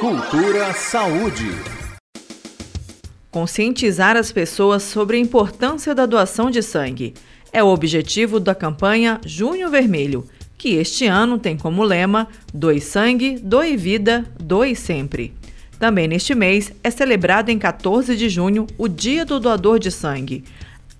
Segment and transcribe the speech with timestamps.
[0.00, 1.50] Cultura Saúde.
[3.30, 7.12] Conscientizar as pessoas sobre a importância da doação de sangue
[7.52, 10.26] é o objetivo da campanha Junho Vermelho,
[10.56, 15.34] que este ano tem como lema Doe sangue, doe vida, doe sempre.
[15.78, 20.44] Também neste mês é celebrado em 14 de junho o Dia do Doador de Sangue.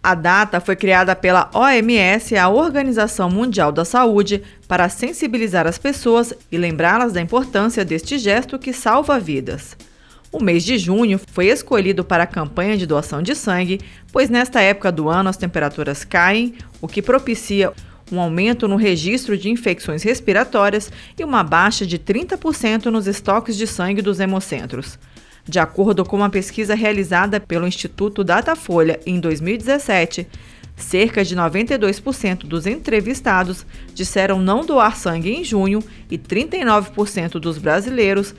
[0.02, 6.32] A data foi criada pela OMS, a Organização Mundial da Saúde, para sensibilizar as pessoas
[6.50, 9.76] e lembrá-las da importância deste gesto que salva vidas.
[10.32, 13.78] O mês de junho foi escolhido para a campanha de doação de sangue,
[14.10, 17.70] pois nesta época do ano as temperaturas caem, o que propicia
[18.10, 23.66] um aumento no registro de infecções respiratórias e uma baixa de 30% nos estoques de
[23.66, 24.98] sangue dos hemocentros.
[25.50, 30.24] De acordo com uma pesquisa realizada pelo Instituto Datafolha em 2017,
[30.76, 38.32] cerca de 92% dos entrevistados disseram não doar sangue em junho e 39% dos brasileiros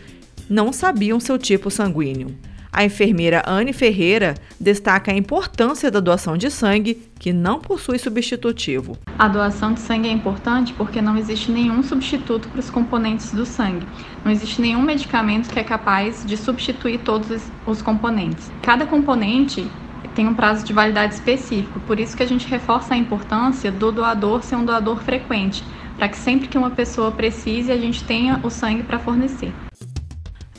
[0.50, 2.34] não sabiam seu tipo sanguíneo.
[2.74, 8.98] A enfermeira Anne Ferreira destaca a importância da doação de sangue, que não possui substitutivo.
[9.20, 13.46] A doação de sangue é importante porque não existe nenhum substituto para os componentes do
[13.46, 13.86] sangue.
[14.24, 18.50] Não existe nenhum medicamento que é capaz de substituir todos os componentes.
[18.62, 19.70] Cada componente
[20.16, 23.92] tem um prazo de validade específico, por isso que a gente reforça a importância do
[23.92, 25.64] doador ser um doador frequente,
[25.98, 29.54] para que sempre que uma pessoa precise, a gente tenha o sangue para fornecer.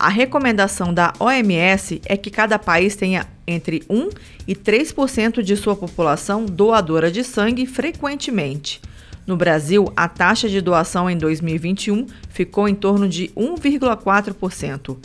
[0.03, 4.09] A recomendação da OMS é que cada país tenha entre 1
[4.49, 8.81] e 3% de sua população doadora de sangue frequentemente.
[9.25, 14.97] No Brasil, a taxa de doação em 2021 ficou em torno de 1,4%.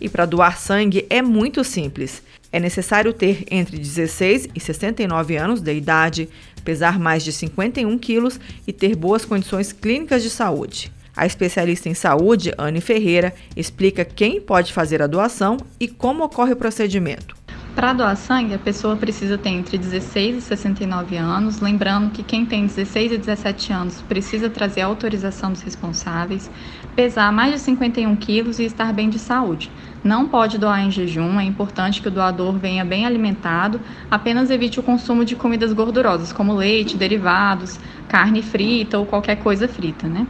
[0.00, 2.22] E para doar sangue é muito simples.
[2.52, 6.28] É necessário ter entre 16 e 69 anos de idade,
[6.64, 10.92] pesar mais de 51 quilos e ter boas condições clínicas de saúde.
[11.16, 16.52] A especialista em saúde, Anne Ferreira, explica quem pode fazer a doação e como ocorre
[16.52, 17.34] o procedimento.
[17.74, 22.46] Para doar sangue, a pessoa precisa ter entre 16 e 69 anos, lembrando que quem
[22.46, 26.50] tem 16 e 17 anos precisa trazer a autorização dos responsáveis,
[26.94, 29.70] pesar mais de 51 quilos e estar bem de saúde.
[30.02, 33.78] Não pode doar em jejum, é importante que o doador venha bem alimentado,
[34.10, 39.68] apenas evite o consumo de comidas gordurosas, como leite, derivados, carne frita ou qualquer coisa
[39.68, 40.26] frita, né?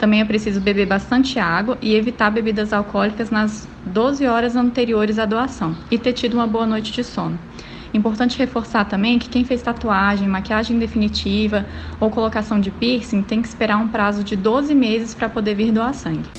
[0.00, 5.26] Também é preciso beber bastante água e evitar bebidas alcoólicas nas 12 horas anteriores à
[5.26, 7.38] doação e ter tido uma boa noite de sono.
[7.92, 11.66] Importante reforçar também que quem fez tatuagem, maquiagem definitiva
[12.00, 15.70] ou colocação de piercing tem que esperar um prazo de 12 meses para poder vir
[15.70, 16.30] doar sangue.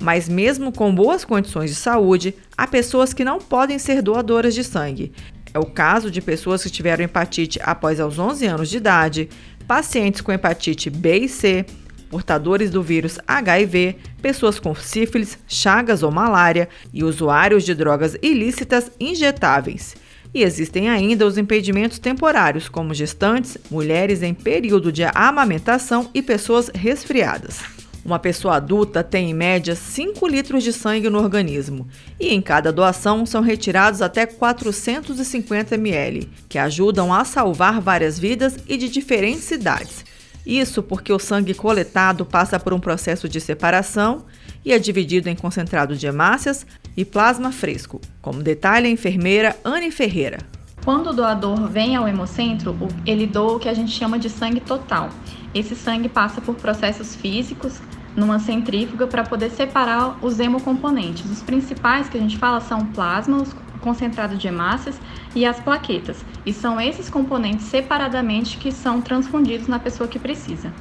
[0.00, 4.64] Mas, mesmo com boas condições de saúde, há pessoas que não podem ser doadoras de
[4.64, 5.12] sangue.
[5.52, 9.28] É o caso de pessoas que tiveram hepatite após aos 11 anos de idade,
[9.68, 11.66] pacientes com hepatite B e C,
[12.12, 18.92] portadores do vírus HIV, pessoas com sífilis, chagas ou malária e usuários de drogas ilícitas
[19.00, 19.96] injetáveis.
[20.34, 26.70] E existem ainda os impedimentos temporários, como gestantes, mulheres em período de amamentação e pessoas
[26.74, 27.60] resfriadas.
[28.04, 31.86] Uma pessoa adulta tem em média 5 litros de sangue no organismo
[32.20, 38.56] e em cada doação são retirados até 450 ml, que ajudam a salvar várias vidas
[38.68, 40.04] e de diferentes idades.
[40.46, 44.24] Isso porque o sangue coletado passa por um processo de separação
[44.64, 46.66] e é dividido em concentrado de hemácias
[46.96, 50.38] e plasma fresco, como detalha a enfermeira Anne Ferreira.
[50.84, 52.76] Quando o doador vem ao hemocentro,
[53.06, 55.10] ele doa o que a gente chama de sangue total.
[55.54, 57.80] Esse sangue passa por processos físicos
[58.16, 61.24] numa centrífuga para poder separar os hemocomponentes.
[61.30, 63.44] Os principais que a gente fala são plasma,
[63.82, 64.98] concentrado de hemácias
[65.34, 66.24] e as plaquetas.
[66.46, 70.72] E são esses componentes separadamente que são transfundidos na pessoa que precisa.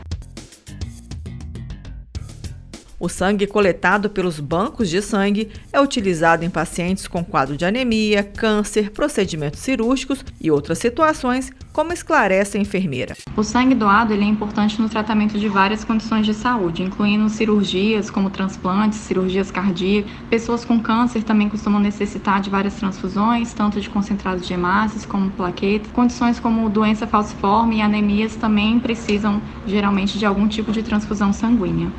[3.02, 8.22] O sangue coletado pelos bancos de sangue é utilizado em pacientes com quadro de anemia,
[8.22, 13.18] câncer, procedimentos cirúrgicos e outras situações, como esclarece a enfermeira.
[13.36, 18.12] O sangue doado ele é importante no tratamento de várias condições de saúde, incluindo cirurgias
[18.12, 20.12] como transplantes, cirurgias cardíacas.
[20.30, 25.32] Pessoas com câncer também costumam necessitar de várias transfusões, tanto de concentrados de hemácias como
[25.32, 25.92] plaquetas.
[25.92, 31.92] Condições como doença falciforme e anemias também precisam geralmente de algum tipo de transfusão sanguínea.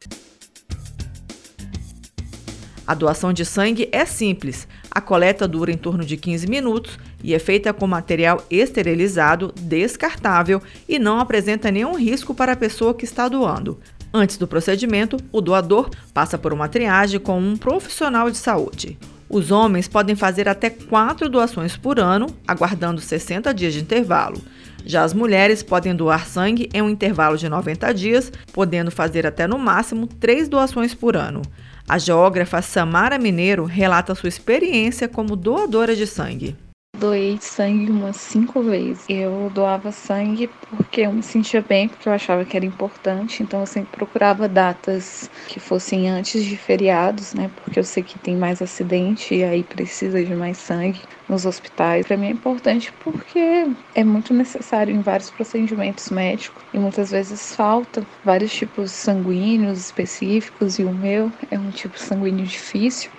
[2.93, 4.69] A doação de sangue é simples.
[4.91, 10.61] A coleta dura em torno de 15 minutos e é feita com material esterilizado, descartável
[10.87, 13.81] e não apresenta nenhum risco para a pessoa que está doando.
[14.13, 18.99] Antes do procedimento, o doador passa por uma triagem com um profissional de saúde.
[19.27, 24.39] Os homens podem fazer até quatro doações por ano, aguardando 60 dias de intervalo.
[24.85, 29.47] Já as mulheres podem doar sangue em um intervalo de 90 dias, podendo fazer até
[29.47, 31.41] no máximo três doações por ano.
[31.89, 36.57] A geógrafa Samara Mineiro relata sua experiência como doadora de sangue
[37.03, 39.05] doei sangue umas cinco vezes.
[39.09, 43.59] Eu doava sangue porque eu me sentia bem, porque eu achava que era importante, então
[43.59, 47.51] eu sempre procurava datas que fossem antes de feriados, né?
[47.57, 52.07] Porque eu sei que tem mais acidente e aí precisa de mais sangue nos hospitais.
[52.07, 53.67] Para mim é importante porque
[53.97, 60.79] é muito necessário em vários procedimentos médicos e muitas vezes falta vários tipos sanguíneos específicos
[60.79, 63.11] e o meu é um tipo sanguíneo difícil.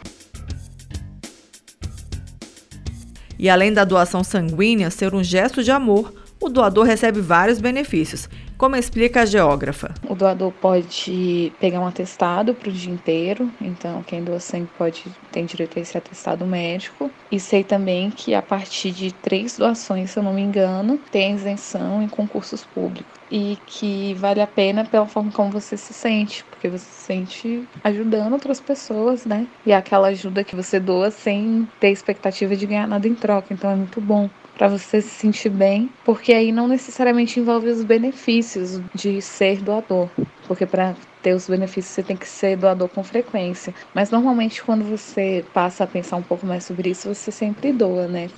[3.44, 6.14] E além da doação sanguínea ser um gesto de amor,
[6.44, 9.94] o doador recebe vários benefícios, como explica a geógrafa.
[10.08, 15.06] O doador pode pegar um atestado para o dia inteiro, então quem doa sangue pode
[15.32, 17.10] ter direito a esse atestado médico.
[17.32, 21.34] E sei também que a partir de três doações, se eu não me engano, tem
[21.34, 23.12] isenção em concursos públicos.
[23.32, 27.68] E que vale a pena pela forma como você se sente, porque você se sente
[27.84, 29.48] ajudando outras pessoas, né?
[29.66, 33.54] E é aquela ajuda que você doa sem ter expectativa de ganhar nada em troca,
[33.54, 37.84] então é muito bom para você se sentir bem, porque aí não necessariamente envolve os
[37.84, 40.10] benefícios de ser doador,
[40.48, 43.74] porque para ter os benefícios você tem que ser doador com frequência.
[43.94, 48.08] Mas normalmente quando você passa a pensar um pouco mais sobre isso, você sempre doa,
[48.08, 48.30] né?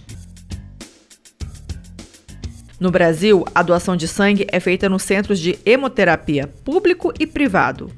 [2.80, 7.90] No Brasil, a doação de sangue é feita nos centros de hemoterapia público e privado.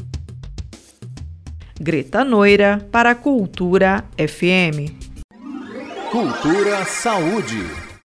[1.82, 4.94] Greta Noira para Cultura FM.
[6.12, 7.89] Cultura Saúde.